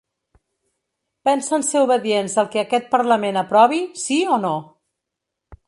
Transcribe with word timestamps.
Pensen 1.29 1.65
ser 1.67 1.83
obedients 1.87 2.37
al 2.43 2.49
que 2.55 2.61
aquest 2.63 2.89
parlament 2.97 3.39
aprovi, 3.45 3.83
sí 4.05 4.21
o 4.37 4.41
no? 4.47 4.55